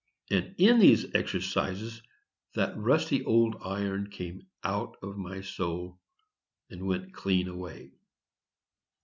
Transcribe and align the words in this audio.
and 0.31 0.55
in 0.57 0.79
these 0.79 1.13
exercises 1.13 2.01
that 2.55 2.75
rusty 2.75 3.23
old 3.23 3.55
iron 3.63 4.09
came 4.09 4.47
out 4.63 4.97
of 5.03 5.15
my 5.15 5.41
soul, 5.41 5.99
and 6.71 6.87
went 6.87 7.13
"clean 7.13 7.47
away." 7.47 7.91